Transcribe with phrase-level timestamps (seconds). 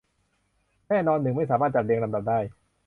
[0.89, 2.39] แน่นอน หนึ่งไม่สามารถจัดเรียงลำดับได้